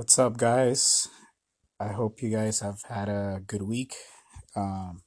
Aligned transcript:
What's 0.00 0.18
up, 0.18 0.38
guys? 0.38 1.08
I 1.78 1.88
hope 1.88 2.22
you 2.22 2.30
guys 2.30 2.60
have 2.60 2.80
had 2.88 3.10
a 3.10 3.42
good 3.46 3.60
week. 3.60 3.96
Um, 4.56 5.02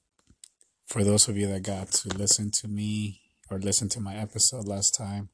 for 0.85 1.03
those 1.03 1.27
of 1.27 1.35
you 1.35 1.47
that 1.47 1.63
got 1.63 1.91
to 1.93 2.09
listen 2.15 2.51
to 2.61 2.67
me 2.67 3.21
or 3.49 3.57
listen 3.57 3.89
to 3.89 3.99
my 3.99 4.13
episode 4.15 4.67
last 4.67 4.93
time, 4.93 5.29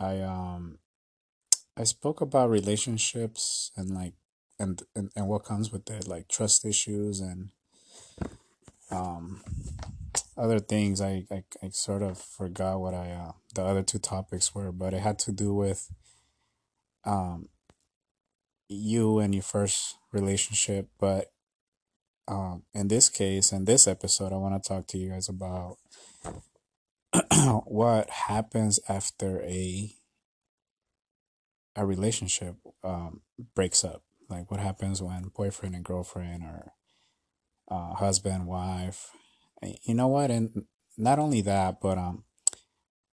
I 0.00 0.20
um 0.22 0.80
I 1.76 1.84
spoke 1.84 2.20
about 2.20 2.50
relationships 2.50 3.70
and 3.76 3.94
like 3.94 4.14
and 4.58 4.82
and, 4.96 5.12
and 5.14 5.28
what 5.28 5.44
comes 5.44 5.70
with 5.70 5.88
it, 5.88 6.08
like 6.08 6.26
trust 6.26 6.64
issues 6.64 7.20
and 7.20 7.50
um 8.90 9.44
other 10.36 10.58
things. 10.58 11.00
I 11.00 11.24
I, 11.30 11.44
I 11.62 11.68
sort 11.68 12.02
of 12.02 12.18
forgot 12.18 12.80
what 12.80 12.94
I 12.94 13.12
uh, 13.12 13.32
the 13.54 13.62
other 13.62 13.84
two 13.84 14.00
topics 14.00 14.56
were, 14.56 14.72
but 14.72 14.92
it 14.92 15.02
had 15.02 15.20
to 15.20 15.30
do 15.30 15.54
with 15.54 15.88
um 17.04 17.48
you 18.70 19.18
and 19.18 19.34
your 19.34 19.42
first 19.42 19.96
relationship, 20.12 20.88
but 20.98 21.26
um, 22.28 22.62
in 22.72 22.88
this 22.88 23.08
case, 23.08 23.52
in 23.52 23.64
this 23.64 23.88
episode, 23.88 24.32
I 24.32 24.36
want 24.36 24.62
to 24.62 24.68
talk 24.68 24.86
to 24.88 24.98
you 24.98 25.10
guys 25.10 25.28
about 25.28 25.78
what 27.66 28.08
happens 28.10 28.78
after 28.88 29.42
a 29.42 29.92
a 31.76 31.86
relationship 31.86 32.56
um, 32.84 33.20
breaks 33.54 33.84
up. 33.84 34.02
Like 34.28 34.50
what 34.50 34.60
happens 34.60 35.02
when 35.02 35.30
boyfriend 35.34 35.74
and 35.74 35.84
girlfriend 35.84 36.42
or 36.42 36.72
uh, 37.70 37.94
husband 37.94 38.46
wife. 38.46 39.10
You 39.82 39.94
know 39.94 40.08
what? 40.08 40.30
And 40.30 40.64
not 40.96 41.18
only 41.18 41.40
that, 41.42 41.80
but 41.80 41.98
um, 41.98 42.24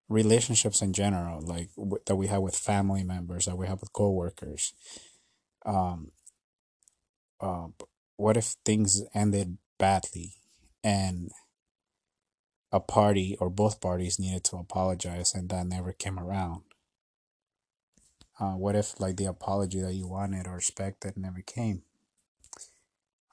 relationships 0.10 0.82
in 0.82 0.94
general, 0.94 1.42
like 1.42 1.70
w- 1.76 2.02
that 2.06 2.16
we 2.16 2.28
have 2.28 2.42
with 2.42 2.56
family 2.56 3.04
members, 3.04 3.46
that 3.46 3.58
we 3.58 3.68
have 3.68 3.82
with 3.82 3.94
coworkers. 3.94 4.74
Um, 5.66 6.12
uh, 7.42 7.68
what 8.18 8.38
if 8.38 8.56
things 8.64 9.04
ended 9.14 9.58
badly 9.78 10.36
and 10.84 11.32
a 12.72 12.80
party 12.80 13.36
or 13.40 13.50
both 13.50 13.82
parties 13.82 14.20
needed 14.20 14.44
to 14.46 14.58
apologize 14.58 15.34
and 15.34 15.50
that 15.50 15.68
never 15.68 15.92
came 15.92 16.20
around? 16.20 16.62
Uh, 18.40 18.52
what 18.52 18.76
if 18.76 19.00
like 19.00 19.18
the 19.18 19.26
apology 19.26 19.82
that 19.82 19.94
you 19.94 20.08
wanted 20.08 20.46
or 20.46 20.58
expected 20.58 21.18
never 21.18 21.42
came? 21.42 21.84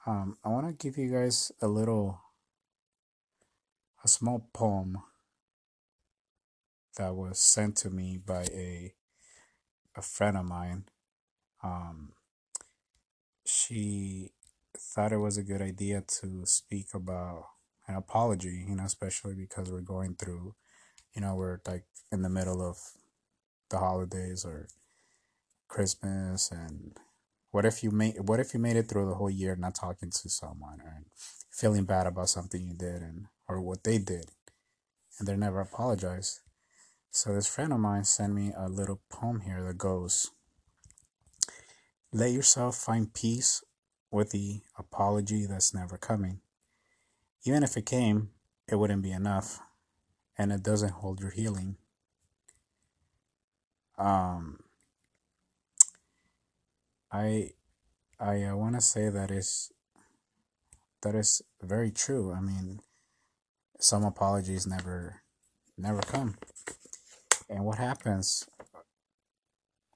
Um, 0.05 0.37
I 0.43 0.49
want 0.49 0.67
to 0.67 0.73
give 0.73 0.97
you 0.97 1.11
guys 1.11 1.51
a 1.61 1.67
little, 1.67 2.21
a 4.03 4.07
small 4.07 4.49
poem 4.53 4.97
that 6.97 7.15
was 7.15 7.39
sent 7.39 7.77
to 7.77 7.89
me 7.89 8.17
by 8.17 8.43
a 8.53 8.93
a 9.95 10.01
friend 10.01 10.37
of 10.37 10.45
mine. 10.45 10.85
Um, 11.63 12.13
she 13.45 14.31
thought 14.77 15.11
it 15.11 15.17
was 15.17 15.37
a 15.37 15.43
good 15.43 15.61
idea 15.61 16.03
to 16.19 16.45
speak 16.45 16.87
about 16.93 17.45
an 17.87 17.95
apology, 17.95 18.65
you 18.67 18.75
know, 18.75 18.85
especially 18.85 19.35
because 19.35 19.71
we're 19.71 19.81
going 19.81 20.15
through, 20.15 20.55
you 21.13 21.21
know, 21.21 21.35
we're 21.35 21.59
like 21.67 21.85
in 22.11 22.21
the 22.21 22.29
middle 22.29 22.61
of 22.61 22.77
the 23.69 23.77
holidays 23.77 24.45
or 24.45 24.67
Christmas 25.67 26.51
and 26.51 26.97
what 27.51 27.65
if 27.65 27.83
you 27.83 27.91
made 27.91 28.15
what 28.27 28.39
if 28.39 28.53
you 28.53 28.59
made 28.59 28.75
it 28.75 28.87
through 28.87 29.07
the 29.07 29.15
whole 29.15 29.29
year 29.29 29.55
not 29.55 29.73
talking 29.73 30.11
to 30.11 30.29
someone 30.29 30.79
and 30.85 31.05
feeling 31.49 31.83
bad 31.83 32.05
about 32.05 32.29
something 32.29 32.61
you 32.61 32.73
did 32.73 33.01
and 33.01 33.25
or 33.47 33.59
what 33.59 33.83
they 33.83 33.97
did 33.97 34.25
and 35.19 35.27
they 35.27 35.35
never 35.35 35.61
apologized. 35.61 36.39
So 37.11 37.33
this 37.33 37.47
friend 37.47 37.71
of 37.71 37.79
mine 37.79 38.03
sent 38.03 38.33
me 38.33 38.53
a 38.55 38.67
little 38.67 39.01
poem 39.09 39.41
here 39.41 39.63
that 39.63 39.77
goes 39.77 40.31
Let 42.15 42.31
yourself 42.31 42.75
find 42.75 43.11
peace 43.11 43.63
with 44.11 44.29
the 44.29 44.61
apology 44.77 45.47
that's 45.47 45.73
never 45.73 45.97
coming. 45.97 46.41
Even 47.43 47.63
if 47.63 47.75
it 47.75 47.87
came, 47.87 48.29
it 48.67 48.75
wouldn't 48.75 49.01
be 49.01 49.11
enough 49.11 49.59
and 50.37 50.51
it 50.51 50.61
doesn't 50.61 50.91
hold 50.91 51.19
your 51.19 51.31
healing. 51.31 51.77
Um 53.97 54.59
I 57.11 57.53
I 58.19 58.43
uh, 58.43 58.55
want 58.57 58.75
to 58.75 58.81
say 58.81 59.09
that 59.09 59.31
is 59.31 59.71
that 61.01 61.15
is 61.15 61.41
very 61.63 61.89
true. 61.89 62.31
I 62.31 62.41
mean, 62.41 62.81
some 63.79 64.03
apologies 64.03 64.67
never 64.67 65.23
never 65.79 66.01
come. 66.01 66.35
And 67.49 67.65
what 67.65 67.79
happens? 67.79 68.47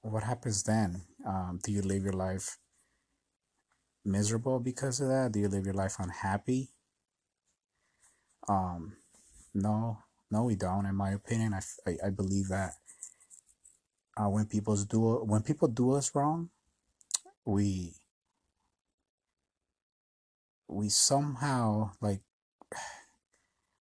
What 0.02 0.24
happens 0.24 0.64
then? 0.64 1.02
Um, 1.26 1.60
do 1.62 1.72
you 1.72 1.82
live 1.82 2.04
your 2.04 2.12
life 2.12 2.58
miserable 4.04 4.60
because 4.60 5.00
of 5.00 5.08
that? 5.08 5.32
Do 5.32 5.40
you 5.40 5.48
live 5.48 5.64
your 5.64 5.74
life 5.74 5.96
unhappy? 5.98 6.70
Um, 8.48 8.96
no, 9.54 9.98
no, 10.30 10.44
we 10.44 10.56
don't. 10.56 10.86
In 10.86 10.94
my 10.94 11.10
opinion, 11.10 11.54
I, 11.54 11.60
I, 11.90 12.06
I 12.06 12.10
believe 12.10 12.48
that 12.48 12.72
uh, 14.16 14.28
when 14.28 14.46
people 14.46 14.76
do 14.76 15.24
when 15.24 15.42
people 15.42 15.68
do 15.68 15.92
us 15.92 16.14
wrong, 16.14 16.50
we 17.44 17.94
we 20.68 20.88
somehow 20.88 21.90
like 22.00 22.20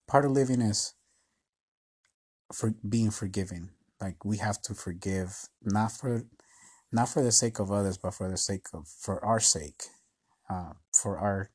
part 0.07 0.25
of 0.25 0.31
living 0.31 0.61
is 0.61 0.93
for 2.53 2.73
being 2.87 3.11
forgiving 3.11 3.69
like 3.99 4.23
we 4.23 4.37
have 4.37 4.61
to 4.61 4.73
forgive 4.73 5.49
not 5.63 5.91
for 5.91 6.25
not 6.91 7.09
for 7.09 7.21
the 7.21 7.31
sake 7.31 7.59
of 7.59 7.71
others 7.71 7.97
but 7.97 8.13
for 8.13 8.29
the 8.29 8.37
sake 8.37 8.67
of 8.73 8.87
for 8.87 9.23
our 9.23 9.39
sake 9.39 9.83
uh, 10.49 10.73
for 10.93 11.17
our 11.17 11.49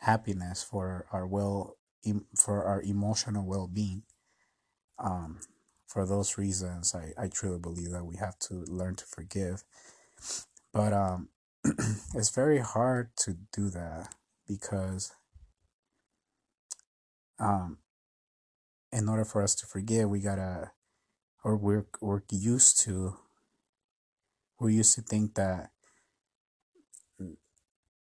happiness 0.00 0.62
for 0.62 1.06
our 1.12 1.26
well 1.26 1.76
for 2.36 2.64
our 2.64 2.82
emotional 2.82 3.46
well-being 3.46 4.02
um, 4.98 5.38
for 5.86 6.06
those 6.06 6.38
reasons 6.38 6.94
I, 6.94 7.12
I 7.20 7.28
truly 7.28 7.58
believe 7.58 7.90
that 7.90 8.04
we 8.04 8.16
have 8.16 8.38
to 8.40 8.54
learn 8.68 8.94
to 8.96 9.04
forgive. 9.04 9.64
But 10.72 10.92
um, 10.92 11.30
it's 12.14 12.30
very 12.30 12.58
hard 12.58 13.10
to 13.20 13.36
do 13.52 13.70
that 13.70 14.14
because 14.46 15.12
um, 17.40 17.78
in 18.92 19.08
order 19.08 19.24
for 19.24 19.42
us 19.42 19.54
to 19.56 19.66
forgive, 19.66 20.10
we 20.10 20.20
gotta, 20.20 20.72
or 21.42 21.56
we're 21.56 21.86
we're 22.00 22.22
used 22.30 22.80
to, 22.84 23.16
we're 24.58 24.70
used 24.70 24.94
to 24.94 25.02
think 25.02 25.34
that 25.34 25.70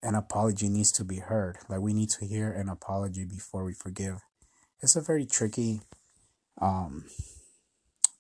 an 0.02 0.14
apology 0.14 0.68
needs 0.68 0.92
to 0.92 1.04
be 1.04 1.16
heard. 1.16 1.56
Like 1.68 1.80
we 1.80 1.94
need 1.94 2.10
to 2.10 2.26
hear 2.26 2.52
an 2.52 2.68
apology 2.68 3.24
before 3.24 3.64
we 3.64 3.72
forgive. 3.72 4.20
It's 4.80 4.96
a 4.96 5.00
very 5.00 5.24
tricky 5.24 5.80
um, 6.60 7.06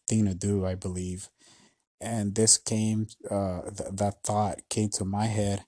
thing 0.08 0.24
to 0.24 0.34
do, 0.34 0.64
I 0.64 0.74
believe. 0.74 1.28
And 2.00 2.34
this 2.34 2.56
came, 2.56 3.08
uh, 3.30 3.62
th- 3.62 3.90
that 3.92 4.22
thought 4.24 4.60
came 4.68 4.88
to 4.90 5.04
my 5.04 5.26
head 5.26 5.64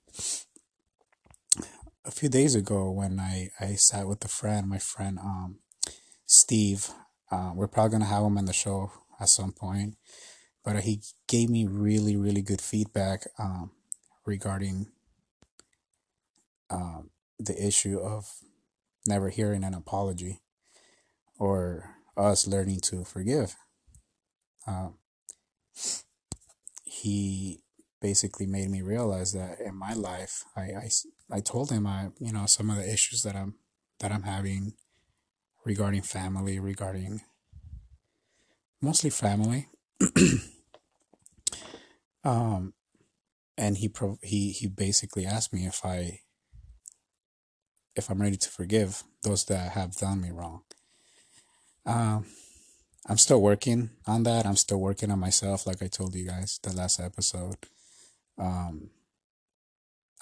a 2.03 2.11
few 2.11 2.29
days 2.29 2.55
ago 2.55 2.89
when 2.89 3.19
I, 3.19 3.51
I 3.59 3.75
sat 3.75 4.07
with 4.07 4.23
a 4.25 4.27
friend, 4.27 4.67
my 4.67 4.79
friend 4.79 5.19
um, 5.19 5.59
Steve. 6.25 6.89
Uh, 7.31 7.51
we're 7.53 7.67
probably 7.67 7.91
gonna 7.91 8.05
have 8.05 8.23
him 8.23 8.37
on 8.37 8.45
the 8.45 8.53
show 8.53 8.91
at 9.19 9.29
some 9.29 9.51
point, 9.51 9.95
but 10.67 10.83
he 10.83 10.99
gave 11.29 11.49
me 11.49 11.65
really 11.65 12.17
really 12.17 12.41
good 12.41 12.59
feedback 12.59 13.25
um, 13.39 13.71
regarding 14.25 14.87
um, 16.69 17.09
the 17.39 17.55
issue 17.65 17.97
of 17.97 18.29
never 19.07 19.29
hearing 19.29 19.63
an 19.63 19.73
apology 19.73 20.41
or 21.39 21.95
us 22.17 22.45
learning 22.45 22.81
to 22.81 23.05
forgive. 23.05 23.55
Um, 24.67 24.95
he 26.83 27.61
basically 28.01 28.45
made 28.45 28.69
me 28.69 28.81
realize 28.81 29.31
that 29.31 29.61
in 29.61 29.73
my 29.73 29.93
life, 29.93 30.43
I, 30.57 30.61
I, 30.61 30.89
I 31.31 31.39
told 31.39 31.71
him 31.71 31.87
I 31.87 32.09
you 32.19 32.33
know 32.33 32.45
some 32.45 32.69
of 32.69 32.75
the 32.75 32.91
issues 32.91 33.23
that 33.23 33.37
I'm 33.37 33.55
that 34.01 34.11
I'm 34.11 34.23
having 34.23 34.73
regarding 35.63 36.01
family, 36.01 36.59
regarding 36.59 37.21
mostly 38.81 39.09
family. 39.09 39.69
um, 42.23 42.73
and 43.57 43.77
he 43.77 43.89
pro- 43.89 44.19
he 44.21 44.51
he 44.51 44.67
basically 44.67 45.25
asked 45.25 45.53
me 45.53 45.65
if 45.65 45.85
I 45.85 46.21
if 47.95 48.09
I'm 48.09 48.21
ready 48.21 48.37
to 48.37 48.49
forgive 48.49 49.03
those 49.23 49.45
that 49.45 49.71
have 49.71 49.95
done 49.95 50.21
me 50.21 50.29
wrong. 50.31 50.61
Um, 51.85 52.25
I'm 53.07 53.17
still 53.17 53.41
working 53.41 53.89
on 54.05 54.23
that. 54.23 54.45
I'm 54.45 54.57
still 54.57 54.79
working 54.79 55.09
on 55.09 55.19
myself, 55.19 55.65
like 55.65 55.81
I 55.81 55.87
told 55.87 56.13
you 56.13 56.27
guys 56.27 56.59
the 56.61 56.73
last 56.73 56.99
episode. 56.99 57.57
Um, 58.37 58.89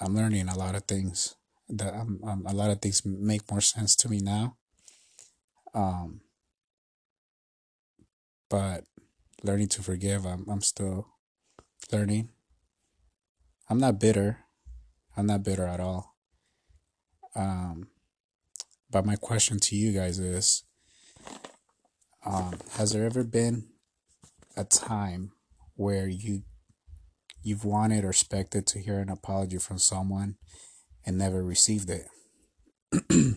I'm 0.00 0.14
learning 0.14 0.48
a 0.48 0.56
lot 0.56 0.74
of 0.74 0.84
things. 0.84 1.34
That 1.68 1.94
I'm, 1.94 2.20
I'm, 2.26 2.46
a 2.46 2.54
lot 2.54 2.70
of 2.70 2.80
things 2.80 3.04
make 3.04 3.50
more 3.50 3.60
sense 3.60 3.96
to 3.96 4.08
me 4.08 4.20
now. 4.20 4.56
Um, 5.74 6.20
but 8.48 8.84
learning 9.42 9.68
to 9.70 9.82
forgive, 9.82 10.24
I'm, 10.24 10.46
I'm 10.48 10.62
still 10.62 11.08
learning. 11.92 12.30
I'm 13.68 13.78
not 13.78 13.98
bitter. 14.00 14.38
I'm 15.16 15.26
not 15.26 15.42
bitter 15.42 15.66
at 15.66 15.80
all. 15.80 16.14
Um, 17.34 17.88
but 18.90 19.04
my 19.04 19.16
question 19.16 19.58
to 19.60 19.76
you 19.76 19.92
guys 19.92 20.18
is 20.18 20.64
um, 22.24 22.54
Has 22.72 22.92
there 22.92 23.04
ever 23.04 23.24
been 23.24 23.68
a 24.56 24.64
time 24.64 25.32
where 25.74 26.08
you 26.08 26.42
you've 27.42 27.64
wanted 27.64 28.04
or 28.04 28.10
expected 28.10 28.66
to 28.66 28.78
hear 28.80 28.98
an 28.98 29.08
apology 29.08 29.58
from 29.58 29.78
someone 29.78 30.36
and 31.04 31.18
never 31.18 31.42
received 31.42 31.90
it? 31.90 32.06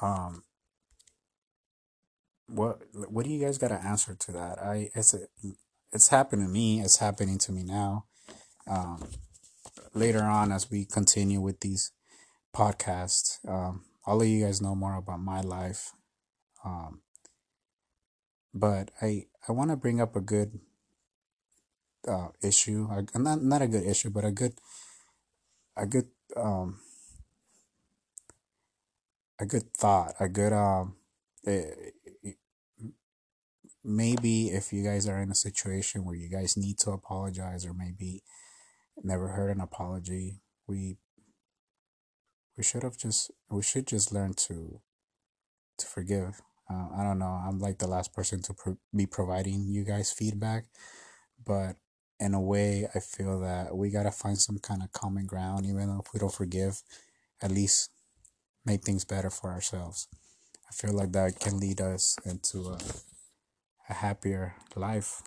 um, 0.00 0.44
what 2.46 2.82
what 2.92 3.24
do 3.24 3.30
you 3.30 3.44
guys 3.44 3.58
got 3.58 3.68
to 3.68 3.82
answer 3.82 4.14
to 4.14 4.32
that? 4.32 4.58
I 4.58 4.90
it's 4.94 5.14
a, 5.14 5.26
it's 5.92 6.08
happened 6.08 6.42
to 6.42 6.48
me. 6.48 6.80
It's 6.80 6.98
happening 6.98 7.38
to 7.38 7.52
me 7.52 7.62
now. 7.62 8.06
Um, 8.66 9.02
later 9.94 10.22
on, 10.22 10.52
as 10.52 10.70
we 10.70 10.84
continue 10.84 11.40
with 11.40 11.60
these 11.60 11.92
podcasts, 12.54 13.38
um, 13.48 13.84
I'll 14.06 14.16
let 14.16 14.28
you 14.28 14.44
guys 14.44 14.60
know 14.60 14.74
more 14.74 14.96
about 14.96 15.20
my 15.20 15.40
life. 15.40 15.92
Um, 16.64 17.02
but 18.54 18.90
I 19.00 19.26
I 19.48 19.52
want 19.52 19.70
to 19.70 19.76
bring 19.76 20.00
up 20.00 20.16
a 20.16 20.20
good 20.20 20.60
uh, 22.08 22.28
issue. 22.42 22.88
A, 22.90 23.18
not 23.18 23.42
not 23.42 23.62
a 23.62 23.68
good 23.68 23.84
issue, 23.84 24.10
but 24.10 24.24
a 24.24 24.30
good 24.30 24.54
a 25.76 25.86
good 25.86 26.08
um 26.36 26.80
a 29.38 29.46
good 29.46 29.74
thought. 29.74 30.14
A 30.20 30.28
good 30.28 30.52
um. 30.52 30.96
It, 31.44 31.94
maybe 33.84 34.48
if 34.48 34.72
you 34.72 34.84
guys 34.84 35.08
are 35.08 35.20
in 35.20 35.30
a 35.30 35.34
situation 35.34 36.04
where 36.04 36.14
you 36.14 36.28
guys 36.28 36.56
need 36.56 36.78
to 36.78 36.90
apologize 36.90 37.66
or 37.66 37.74
maybe 37.74 38.22
never 39.02 39.28
heard 39.28 39.50
an 39.50 39.60
apology 39.60 40.40
we 40.66 40.96
we 42.56 42.62
should 42.62 42.82
have 42.82 42.96
just 42.96 43.30
we 43.50 43.62
should 43.62 43.86
just 43.86 44.12
learn 44.12 44.34
to 44.34 44.80
to 45.78 45.86
forgive. 45.86 46.40
Uh, 46.70 46.88
i 46.96 47.02
don't 47.02 47.18
know. 47.18 47.40
I'm 47.46 47.58
like 47.58 47.78
the 47.78 47.88
last 47.88 48.14
person 48.14 48.40
to 48.42 48.54
pro- 48.54 48.78
be 48.94 49.06
providing 49.06 49.66
you 49.68 49.84
guys 49.84 50.12
feedback 50.12 50.64
but 51.44 51.76
in 52.20 52.34
a 52.34 52.40
way 52.40 52.86
i 52.94 53.00
feel 53.00 53.40
that 53.40 53.76
we 53.76 53.90
got 53.90 54.04
to 54.04 54.12
find 54.12 54.38
some 54.38 54.58
kind 54.58 54.82
of 54.82 54.92
common 54.92 55.26
ground 55.26 55.66
even 55.66 55.90
if 55.98 56.12
we 56.12 56.20
don't 56.20 56.32
forgive 56.32 56.82
at 57.42 57.50
least 57.50 57.90
make 58.64 58.82
things 58.82 59.04
better 59.04 59.30
for 59.30 59.50
ourselves. 59.50 60.08
I 60.68 60.72
feel 60.72 60.94
like 60.94 61.12
that 61.12 61.38
can 61.40 61.58
lead 61.58 61.80
us 61.80 62.16
into 62.24 62.68
a 62.68 62.78
a 63.88 63.94
happier 63.94 64.54
life. 64.76 65.22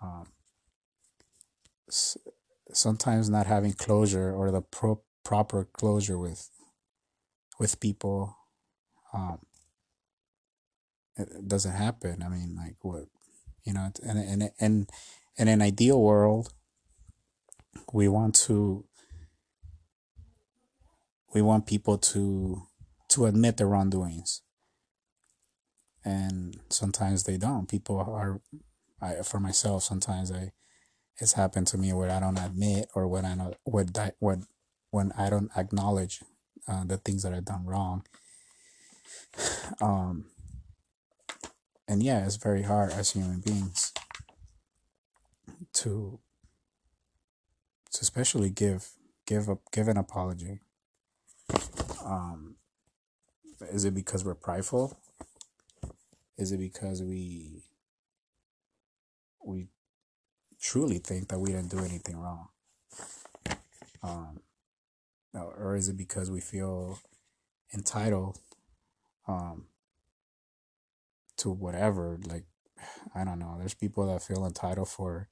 Um, 0.00 0.26
sometimes 2.72 3.28
not 3.28 3.46
having 3.46 3.72
closure 3.72 4.32
or 4.32 4.50
the 4.50 4.62
pro- 4.62 5.02
proper 5.24 5.64
closure 5.64 6.18
with 6.18 6.48
with 7.58 7.78
people 7.80 8.36
um, 9.12 9.38
it 11.16 11.46
doesn't 11.46 11.72
happen. 11.72 12.22
I 12.22 12.28
mean, 12.28 12.56
like 12.56 12.76
what 12.80 13.04
you 13.64 13.72
know, 13.72 13.90
and 14.04 14.18
and 14.18 14.50
and 14.58 14.90
in 15.36 15.48
an 15.48 15.62
ideal 15.62 16.00
world, 16.00 16.52
we 17.92 18.08
want 18.08 18.34
to 18.46 18.84
we 21.34 21.42
want 21.42 21.66
people 21.66 21.98
to 21.98 22.62
to 23.08 23.26
admit 23.26 23.58
their 23.58 23.66
wrongdoings 23.66 24.42
and 26.04 26.58
sometimes 26.68 27.24
they 27.24 27.36
don't. 27.36 27.68
People 27.68 27.98
are, 27.98 28.40
I 29.00 29.22
for 29.22 29.40
myself, 29.40 29.82
sometimes 29.82 30.30
I, 30.30 30.52
it's 31.18 31.34
happened 31.34 31.66
to 31.68 31.78
me 31.78 31.92
where 31.92 32.10
I 32.10 32.20
don't 32.20 32.38
admit 32.38 32.88
or 32.94 33.06
when 33.06 33.24
I 33.24 33.34
know 33.34 33.54
what 33.64 33.96
what 34.18 34.38
when 34.90 35.12
I 35.16 35.30
don't 35.30 35.50
acknowledge 35.56 36.20
uh, 36.68 36.84
the 36.84 36.96
things 36.96 37.22
that 37.22 37.32
I've 37.34 37.44
done 37.44 37.66
wrong. 37.66 38.04
Um, 39.80 40.26
and 41.88 42.02
yeah, 42.02 42.24
it's 42.24 42.36
very 42.36 42.62
hard 42.62 42.92
as 42.92 43.10
human 43.10 43.40
beings 43.40 43.92
to 45.74 46.20
to 47.92 47.98
especially 48.00 48.50
give 48.50 48.90
give 49.26 49.48
up 49.48 49.60
give 49.72 49.88
an 49.88 49.96
apology. 49.96 50.60
Um, 52.04 52.56
is 53.60 53.84
it 53.84 53.94
because 53.94 54.24
we're 54.24 54.34
prideful? 54.34 54.98
Is 56.42 56.50
it 56.50 56.58
because 56.58 57.04
we 57.04 57.62
we 59.44 59.68
truly 60.60 60.98
think 60.98 61.28
that 61.28 61.38
we 61.38 61.52
didn't 61.52 61.70
do 61.70 61.78
anything 61.78 62.16
wrong? 62.16 62.48
Um, 64.02 64.40
or 65.32 65.76
is 65.76 65.88
it 65.88 65.96
because 65.96 66.32
we 66.32 66.40
feel 66.40 66.98
entitled 67.72 68.40
um, 69.28 69.66
to 71.36 71.50
whatever? 71.50 72.18
Like, 72.26 72.46
I 73.14 73.22
don't 73.22 73.38
know. 73.38 73.54
There's 73.56 73.74
people 73.74 74.08
that 74.08 74.24
feel 74.24 74.44
entitled 74.44 74.88
for 74.88 75.28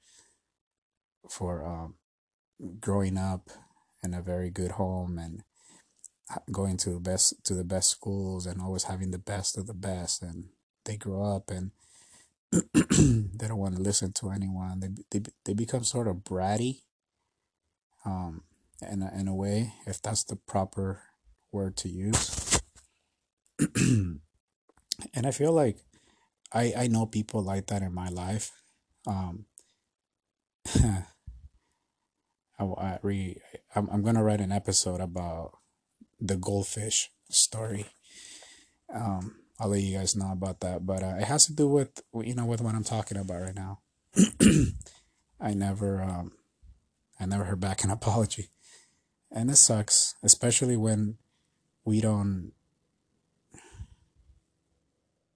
for 1.28 1.66
um, 1.66 1.94
growing 2.78 3.18
up 3.18 3.50
in 4.04 4.14
a 4.14 4.22
very 4.22 4.48
good 4.50 4.72
home 4.72 5.18
and 5.18 5.42
going 6.52 6.76
to 6.76 6.90
the 6.90 7.00
best 7.00 7.44
to 7.46 7.54
the 7.54 7.64
best 7.64 7.90
schools 7.90 8.46
and 8.46 8.62
always 8.62 8.84
having 8.84 9.10
the 9.10 9.18
best 9.18 9.58
of 9.58 9.66
the 9.66 9.74
best 9.74 10.22
and 10.22 10.50
they 10.84 10.96
grow 10.96 11.36
up 11.36 11.50
and 11.50 11.70
they 12.52 13.46
don't 13.46 13.58
want 13.58 13.76
to 13.76 13.82
listen 13.82 14.12
to 14.14 14.30
anyone. 14.30 14.80
They 14.80 14.88
they 15.10 15.30
they 15.44 15.54
become 15.54 15.84
sort 15.84 16.08
of 16.08 16.16
bratty, 16.18 16.82
um, 18.04 18.42
in 18.90 19.02
a, 19.02 19.12
in 19.18 19.28
a 19.28 19.34
way, 19.34 19.74
if 19.86 20.02
that's 20.02 20.24
the 20.24 20.36
proper 20.36 21.02
word 21.52 21.76
to 21.78 21.88
use. 21.88 22.60
and 23.76 24.20
I 25.24 25.30
feel 25.30 25.52
like 25.52 25.78
I 26.52 26.72
I 26.76 26.86
know 26.88 27.06
people 27.06 27.42
like 27.42 27.66
that 27.66 27.82
in 27.82 27.94
my 27.94 28.08
life. 28.08 28.52
Um, 29.06 29.46
I, 30.74 31.04
I 32.58 32.98
re 33.02 33.36
I'm 33.74 33.88
I'm 33.90 34.02
gonna 34.02 34.24
write 34.24 34.40
an 34.40 34.52
episode 34.52 35.00
about 35.00 35.52
the 36.20 36.36
goldfish 36.36 37.10
story. 37.30 37.86
Um, 38.92 39.36
I'll 39.60 39.68
let 39.68 39.82
you 39.82 39.98
guys 39.98 40.16
know 40.16 40.32
about 40.32 40.60
that. 40.60 40.86
But 40.86 41.02
uh, 41.02 41.16
it 41.18 41.24
has 41.24 41.44
to 41.46 41.52
do 41.52 41.68
with 41.68 42.02
you 42.14 42.34
know 42.34 42.46
with 42.46 42.62
what 42.62 42.74
I'm 42.74 42.84
talking 42.84 43.18
about 43.18 43.42
right 43.42 43.54
now. 43.54 43.80
I 45.40 45.52
never 45.52 46.02
um, 46.02 46.32
I 47.20 47.26
never 47.26 47.44
heard 47.44 47.60
back 47.60 47.84
an 47.84 47.90
apology, 47.98 48.48
and 49.30 49.50
it 49.50 49.56
sucks, 49.56 50.14
especially 50.22 50.78
when 50.78 51.18
we 51.84 52.00
don't 52.00 52.52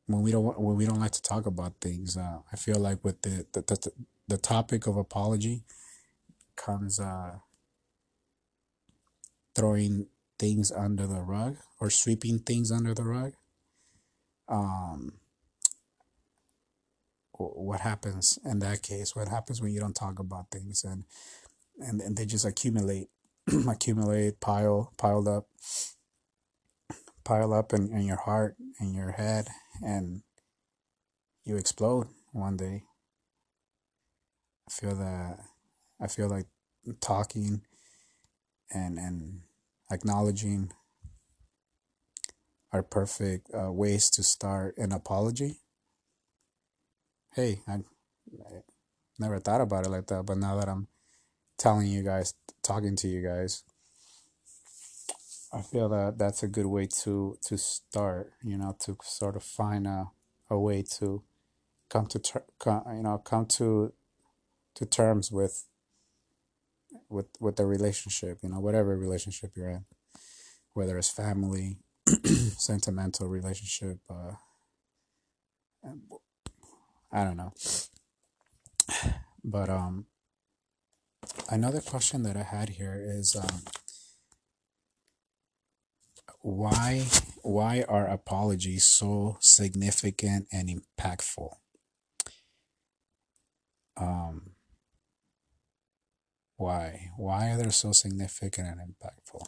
when 0.07 0.23
we 0.23 0.33
don't 0.33 0.59
when 0.59 0.77
we 0.77 0.87
don't 0.87 1.01
like 1.01 1.13
to 1.13 1.23
talk 1.23 1.45
about 1.45 1.81
things. 1.83 2.17
Uh, 2.17 2.39
I 2.51 2.57
feel 2.57 2.79
like 2.79 3.05
with 3.05 3.21
the 3.21 3.47
the 3.53 3.61
the, 3.61 3.93
the 4.27 4.39
topic 4.39 4.87
of 4.87 4.97
apology 4.97 5.65
comes 6.57 6.99
uh, 6.99 7.41
throwing 9.55 10.07
things 10.39 10.73
under 10.73 11.07
the 11.07 11.21
rug 11.21 11.59
or 11.79 11.91
sweeping 11.91 12.39
things 12.39 12.73
under 12.73 12.95
the 12.95 13.05
rug 13.05 13.35
um, 14.49 15.15
what 17.33 17.81
happens 17.81 18.39
in 18.45 18.61
that 18.61 18.83
case? 18.83 19.17
What 19.17 19.29
happens 19.29 19.61
when 19.61 19.73
you 19.73 19.81
don't 19.81 19.95
talk 19.95 20.19
about 20.19 20.51
things 20.51 20.85
and 20.85 21.05
and, 21.79 22.01
and 22.01 22.17
they 22.17 22.25
just 22.25 22.45
accumulate, 22.45 23.09
accumulate, 23.69 24.41
pile, 24.41 24.93
piled 24.97 25.27
up, 25.27 25.49
pile 27.25 27.53
up 27.53 27.73
in, 27.73 27.91
in 27.93 28.03
your 28.03 28.21
heart, 28.21 28.57
in 28.81 28.95
your 28.95 29.13
head, 29.13 29.49
and 29.83 30.23
you 31.45 31.57
explode 31.57 32.07
one 32.33 32.57
day. 32.57 32.85
I 34.69 34.73
feel 34.73 34.95
that 34.95 35.39
I 36.01 36.07
feel 36.07 36.29
like 36.29 36.47
talking 37.01 37.63
and 38.73 38.99
and 38.99 39.41
acknowledging 39.91 40.73
are 42.75 42.83
perfect 42.83 43.49
uh, 43.55 43.71
ways 43.71 44.11
to 44.11 44.23
start 44.25 44.77
an 44.77 44.91
apology. 44.91 45.61
Hey, 47.33 47.61
I, 47.69 47.75
I 47.75 48.63
never 49.19 49.39
thought 49.39 49.61
about 49.61 49.87
it 49.87 49.91
like 49.91 50.09
that, 50.09 50.27
but 50.27 50.39
now 50.39 50.57
that 50.57 50.69
I'm 50.69 50.89
telling 51.57 51.87
you 51.87 52.03
guys, 52.03 52.35
talking 52.65 52.97
to 52.97 53.09
you 53.09 53.23
guys, 53.23 53.63
I 55.53 55.63
feel 55.63 55.89
that 55.91 56.19
that's 56.19 56.43
a 56.43 56.49
good 56.49 56.67
way 56.67 56.89
to 57.05 57.39
to 57.47 57.57
start. 57.57 58.33
You 58.43 58.59
know, 58.59 58.77
to 58.81 58.97
sort 59.05 59.37
of 59.37 59.45
find 59.45 59.87
a 59.87 60.11
a 60.51 60.59
way 60.59 60.83
to 60.99 61.23
come 61.89 62.07
to 62.07 62.19
ter- 62.19 62.45
come, 62.59 62.83
you 62.97 63.05
know 63.05 63.19
come 63.19 63.47
to 63.59 63.93
to 64.75 64.85
terms 64.85 65.31
with 65.31 65.65
with 67.09 67.27
with 67.39 67.55
the 67.55 67.67
relationship. 67.67 68.41
You 68.43 68.49
know, 68.49 68.59
whatever 68.59 68.97
relationship 68.97 69.53
you're 69.55 69.71
in, 69.71 69.85
whether 70.73 70.99
it's 70.99 71.11
family, 71.11 71.79
sentimental 72.59 73.29
relationship. 73.29 73.99
Uh, 74.09 74.33
I 77.13 77.25
don't 77.25 77.37
know, 77.37 77.53
but 79.45 79.69
um, 79.71 80.07
another 81.51 81.81
question 81.81 82.23
that 82.25 82.37
I 82.37 82.43
had 82.43 82.71
here 82.71 83.01
is 83.01 83.37
um, 83.37 83.63
why 86.41 87.05
why 87.43 87.85
are 87.89 88.07
apologies 88.07 88.85
so 88.85 89.37
significant 89.41 90.47
and 90.53 90.69
impactful? 90.69 91.51
Um, 93.97 94.51
why 96.57 97.11
why 97.17 97.51
are 97.51 97.57
they 97.57 97.71
so 97.71 97.93
significant 97.93 98.69
and 98.69 98.81
impactful? 98.81 99.47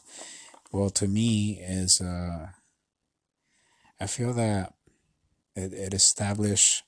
Well, 0.76 0.90
to 0.90 1.09
me, 1.09 1.59
is 1.59 2.02
uh, 2.02 2.49
I 3.99 4.06
feel 4.06 4.35
that 4.35 4.75
it, 5.54 5.73
it 5.73 5.95
establish 5.95 6.85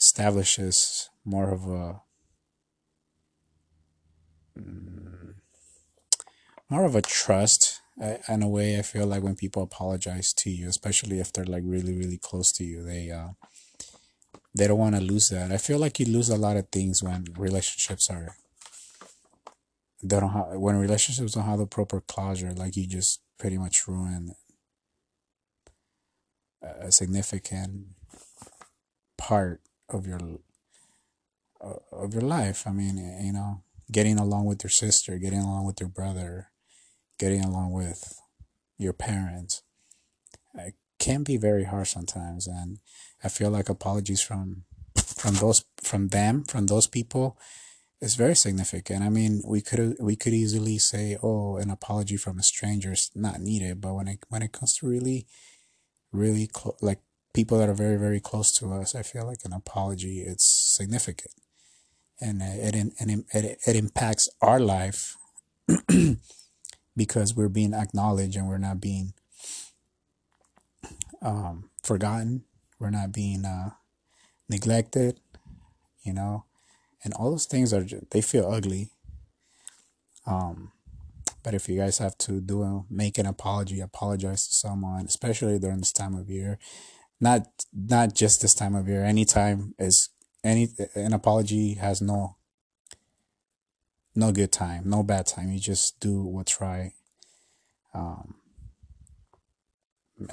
establishes 0.00 1.10
more 1.26 1.50
of 1.50 1.64
a 1.64 2.00
mm, 4.58 5.34
more 6.70 6.86
of 6.86 6.94
a 6.94 7.02
trust 7.02 7.82
I, 8.00 8.20
in 8.28 8.42
a 8.42 8.48
way 8.48 8.78
i 8.78 8.82
feel 8.82 9.06
like 9.06 9.24
when 9.24 9.34
people 9.34 9.64
apologize 9.64 10.32
to 10.34 10.50
you 10.50 10.68
especially 10.68 11.18
if 11.18 11.32
they're 11.32 11.44
like 11.44 11.64
really 11.66 11.98
really 11.98 12.16
close 12.16 12.52
to 12.52 12.64
you 12.64 12.84
they 12.84 13.10
uh 13.10 13.30
they 14.54 14.66
don't 14.66 14.78
want 14.78 14.96
to 14.96 15.00
lose 15.00 15.28
that. 15.28 15.52
I 15.52 15.56
feel 15.56 15.78
like 15.78 16.00
you 16.00 16.06
lose 16.06 16.28
a 16.28 16.36
lot 16.36 16.56
of 16.56 16.68
things 16.68 17.02
when 17.02 17.26
relationships 17.36 18.10
are 18.10 18.34
they 20.02 20.20
don't 20.20 20.30
have 20.30 20.46
when 20.50 20.76
relationships 20.76 21.32
don't 21.32 21.44
have 21.44 21.58
the 21.58 21.66
proper 21.66 22.00
closure 22.00 22.52
like 22.52 22.76
you 22.76 22.86
just 22.86 23.20
pretty 23.38 23.58
much 23.58 23.86
ruin 23.88 24.34
a 26.62 26.90
significant 26.90 27.86
part 29.16 29.60
of 29.88 30.06
your 30.06 30.20
uh, 31.60 31.74
of 31.92 32.12
your 32.14 32.22
life. 32.22 32.66
I 32.66 32.72
mean 32.72 32.96
you 33.24 33.32
know 33.32 33.62
getting 33.90 34.18
along 34.18 34.44
with 34.46 34.62
your 34.62 34.70
sister 34.70 35.18
getting 35.18 35.40
along 35.40 35.64
with 35.64 35.80
your 35.80 35.88
brother 35.88 36.50
getting 37.18 37.42
along 37.42 37.72
with 37.72 38.20
your 38.76 38.92
parents 38.92 39.62
it 40.54 40.74
can 40.98 41.22
be 41.22 41.36
very 41.36 41.64
hard 41.64 41.86
sometimes. 41.86 42.46
And 42.46 42.78
i 43.24 43.28
feel 43.28 43.50
like 43.50 43.68
apologies 43.68 44.20
from 44.20 44.64
from 44.96 45.34
those 45.36 45.64
from 45.82 46.08
them 46.08 46.44
from 46.44 46.66
those 46.66 46.86
people 46.86 47.38
is 48.00 48.14
very 48.14 48.36
significant. 48.36 49.02
I 49.02 49.08
mean 49.08 49.42
we 49.44 49.60
could 49.60 49.96
we 50.00 50.16
could 50.16 50.32
easily 50.32 50.78
say 50.78 51.16
oh 51.22 51.56
an 51.56 51.70
apology 51.70 52.16
from 52.16 52.38
a 52.38 52.42
stranger 52.42 52.92
is 52.92 53.10
not 53.14 53.40
needed. 53.40 53.80
But 53.80 53.94
when 53.94 54.08
it 54.08 54.20
when 54.28 54.42
it 54.42 54.52
comes 54.52 54.76
to 54.78 54.88
really 54.88 55.26
really 56.12 56.46
clo- 56.46 56.76
like 56.80 57.00
people 57.34 57.58
that 57.58 57.68
are 57.68 57.74
very 57.74 57.98
very 57.98 58.20
close 58.20 58.50
to 58.50 58.72
us 58.72 58.94
i 58.94 59.02
feel 59.02 59.26
like 59.26 59.44
an 59.44 59.52
apology 59.52 60.20
it's 60.20 60.44
significant. 60.44 61.34
And 62.20 62.42
it 62.42 62.74
it, 62.74 62.92
it, 62.98 63.24
it, 63.32 63.58
it 63.66 63.76
impacts 63.76 64.28
our 64.40 64.58
life 64.58 65.16
because 66.96 67.34
we're 67.34 67.48
being 67.48 67.74
acknowledged 67.74 68.36
and 68.36 68.48
we're 68.48 68.58
not 68.58 68.80
being 68.80 69.12
um, 71.22 71.70
forgotten. 71.82 72.44
We're 72.78 72.90
not 72.90 73.12
being 73.12 73.44
uh, 73.44 73.70
neglected, 74.48 75.20
you 76.02 76.12
know, 76.12 76.44
and 77.04 77.14
all 77.14 77.30
those 77.30 77.46
things 77.46 77.72
are 77.72 77.84
they 78.10 78.20
feel 78.20 78.50
ugly. 78.50 78.90
Um, 80.26 80.72
but 81.42 81.54
if 81.54 81.68
you 81.68 81.78
guys 81.78 81.98
have 81.98 82.18
to 82.18 82.40
do 82.40 82.62
a, 82.62 82.84
make 82.90 83.16
an 83.18 83.26
apology, 83.26 83.80
apologize 83.80 84.46
to 84.48 84.54
someone, 84.54 85.06
especially 85.06 85.58
during 85.58 85.78
this 85.78 85.92
time 85.92 86.14
of 86.14 86.28
year, 86.28 86.58
not 87.20 87.46
not 87.72 88.14
just 88.14 88.42
this 88.42 88.54
time 88.54 88.74
of 88.74 88.88
year. 88.88 89.04
Anytime 89.04 89.74
is 89.78 90.10
any 90.44 90.68
an 90.94 91.12
apology 91.12 91.74
has 91.74 92.00
no 92.00 92.36
no 94.14 94.32
good 94.32 94.52
time, 94.52 94.82
no 94.86 95.02
bad 95.02 95.26
time. 95.26 95.50
You 95.50 95.60
just 95.60 96.00
do 96.00 96.22
what's 96.22 96.60
right. 96.60 96.92
Um, 97.94 98.34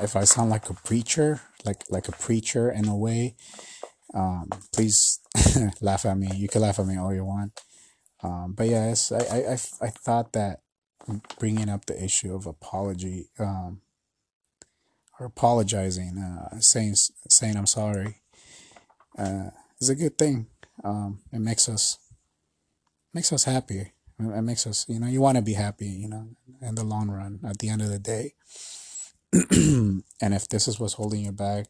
if 0.01 0.15
I 0.15 0.23
sound 0.23 0.49
like 0.49 0.69
a 0.69 0.73
preacher, 0.73 1.41
like 1.63 1.83
like 1.89 2.07
a 2.07 2.11
preacher 2.11 2.69
in 2.69 2.87
a 2.87 2.97
way, 2.97 3.35
um, 4.13 4.49
please 4.73 5.19
laugh 5.81 6.05
at 6.05 6.17
me. 6.17 6.29
You 6.35 6.47
can 6.47 6.61
laugh 6.61 6.79
at 6.79 6.85
me 6.85 6.97
all 6.97 7.13
you 7.13 7.25
want. 7.25 7.61
Um, 8.23 8.53
but 8.53 8.67
yes, 8.67 9.11
I, 9.11 9.19
I, 9.19 9.37
I, 9.51 9.57
I 9.81 9.89
thought 9.89 10.33
that 10.33 10.61
bringing 11.39 11.69
up 11.69 11.85
the 11.85 12.03
issue 12.03 12.33
of 12.33 12.45
apology 12.45 13.29
um, 13.39 13.81
or 15.19 15.27
apologizing, 15.27 16.17
uh, 16.17 16.59
saying 16.59 16.95
saying 17.29 17.55
I'm 17.55 17.67
sorry, 17.67 18.21
uh, 19.17 19.49
is 19.79 19.89
a 19.89 19.95
good 19.95 20.17
thing. 20.17 20.47
Um, 20.83 21.19
it 21.31 21.39
makes 21.39 21.69
us 21.69 21.99
makes 23.13 23.31
us 23.31 23.43
happy. 23.43 23.91
It 24.17 24.43
makes 24.43 24.65
us, 24.65 24.85
you 24.87 24.99
know, 24.99 25.07
you 25.07 25.19
want 25.19 25.35
to 25.35 25.41
be 25.41 25.53
happy, 25.53 25.87
you 25.87 26.07
know, 26.07 26.29
in 26.61 26.75
the 26.75 26.85
long 26.85 27.09
run. 27.09 27.41
At 27.45 27.59
the 27.59 27.67
end 27.67 27.81
of 27.81 27.89
the 27.89 27.99
day, 27.99 28.33
and 29.33 30.03
if 30.21 30.47
this 30.47 30.69
is 30.69 30.79
what's 30.79 30.93
holding 30.93 31.25
you 31.25 31.33
back, 31.33 31.65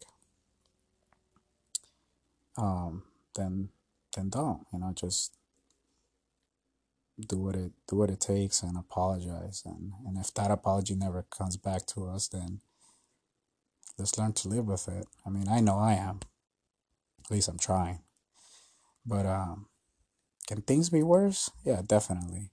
um, 2.56 3.02
then 3.36 3.70
then 4.16 4.30
don't, 4.30 4.66
you 4.72 4.80
know, 4.80 4.94
just 4.96 5.38
do 7.20 7.38
what 7.38 7.56
it 7.56 7.72
do 7.88 7.96
what 7.98 8.10
it 8.10 8.20
takes 8.20 8.62
and 8.62 8.78
apologize. 8.78 9.64
And 9.66 9.94
and 10.06 10.18
if 10.18 10.34
that 10.34 10.52
apology 10.52 10.96
never 10.96 11.26
comes 11.30 11.58
back 11.58 11.86
to 11.88 12.08
us, 12.08 12.28
then 12.28 12.62
let's 13.98 14.18
learn 14.18 14.34
to 14.34 14.50
live 14.50 14.66
with 14.66 14.88
it. 14.88 15.06
I 15.26 15.30
mean, 15.30 15.48
I 15.48 15.60
know 15.60 15.78
I 15.78 15.94
am. 15.94 16.20
At 17.24 17.32
least 17.32 17.48
I'm 17.48 17.60
trying. 17.60 18.00
But 19.06 19.26
um, 19.26 19.68
can 20.48 20.62
things 20.62 20.90
be 20.90 21.04
worse? 21.04 21.50
Yeah, 21.64 21.82
definitely. 21.86 22.52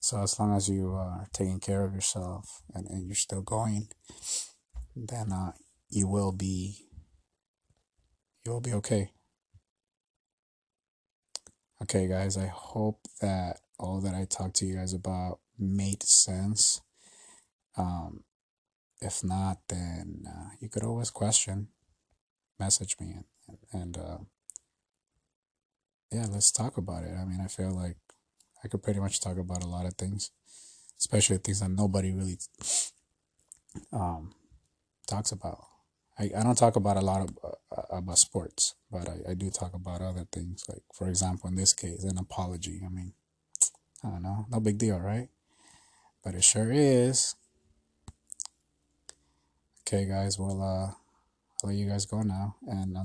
So 0.00 0.22
as 0.22 0.38
long 0.38 0.54
as 0.54 0.68
you 0.68 0.92
are 0.92 1.26
taking 1.32 1.58
care 1.58 1.84
of 1.84 1.94
yourself 1.94 2.62
and, 2.74 2.86
and 2.86 3.06
you're 3.06 3.16
still 3.16 3.42
going, 3.42 3.88
then 4.94 5.32
uh, 5.32 5.52
you 5.90 6.06
will 6.06 6.32
be 6.32 6.86
you 8.44 8.52
will 8.52 8.60
be 8.60 8.72
okay. 8.74 9.10
Okay, 11.82 12.08
guys, 12.08 12.38
I 12.38 12.46
hope 12.46 13.00
that 13.20 13.60
all 13.78 14.00
that 14.00 14.14
I 14.14 14.24
talked 14.24 14.56
to 14.56 14.66
you 14.66 14.76
guys 14.76 14.94
about 14.94 15.40
made 15.58 16.02
sense. 16.02 16.80
Um, 17.76 18.24
if 19.02 19.22
not, 19.22 19.58
then 19.68 20.24
uh, 20.26 20.50
you 20.58 20.70
could 20.70 20.84
always 20.84 21.10
question, 21.10 21.68
message 22.58 22.96
me, 22.98 23.18
and, 23.46 23.58
and 23.72 23.98
uh, 23.98 24.18
yeah, 26.10 26.26
let's 26.30 26.50
talk 26.50 26.78
about 26.78 27.04
it. 27.04 27.12
I 27.14 27.26
mean, 27.26 27.42
I 27.42 27.46
feel 27.46 27.72
like 27.72 27.98
I 28.64 28.68
could 28.68 28.82
pretty 28.82 29.00
much 29.00 29.20
talk 29.20 29.36
about 29.36 29.62
a 29.62 29.68
lot 29.68 29.84
of 29.84 29.94
things, 29.94 30.30
especially 30.98 31.36
things 31.36 31.60
that 31.60 31.70
nobody 31.70 32.10
really 32.10 32.38
um, 33.92 34.34
talks 35.06 35.30
about. 35.30 35.62
I, 36.18 36.30
I 36.36 36.42
don't 36.42 36.56
talk 36.56 36.76
about 36.76 36.96
a 36.96 37.02
lot 37.02 37.22
of 37.22 37.38
uh, 37.44 37.96
about 37.96 38.18
sports, 38.18 38.74
but 38.90 39.08
I, 39.08 39.32
I 39.32 39.34
do 39.34 39.50
talk 39.50 39.74
about 39.74 40.00
other 40.00 40.26
things. 40.32 40.64
Like 40.68 40.82
for 40.94 41.08
example, 41.08 41.48
in 41.48 41.56
this 41.56 41.72
case, 41.72 42.04
an 42.04 42.18
apology. 42.18 42.80
I 42.84 42.88
mean, 42.88 43.12
I 44.04 44.10
don't 44.10 44.22
know, 44.22 44.46
no 44.50 44.60
big 44.60 44.78
deal, 44.78 44.98
right? 44.98 45.28
But 46.24 46.34
it 46.34 46.44
sure 46.44 46.72
is. 46.72 47.34
Okay, 49.82 50.06
guys. 50.06 50.38
Well, 50.38 50.60
uh, 50.60 50.92
I'll 51.62 51.70
let 51.70 51.76
you 51.76 51.88
guys 51.88 52.06
go 52.06 52.22
now, 52.22 52.56
and 52.66 52.96